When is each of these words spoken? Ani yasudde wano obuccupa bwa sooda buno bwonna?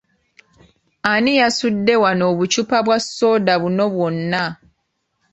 Ani 1.11 1.31
yasudde 1.41 1.93
wano 2.03 2.23
obuccupa 2.31 2.77
bwa 2.85 2.97
sooda 3.01 3.53
buno 3.61 3.85
bwonna? 3.93 4.43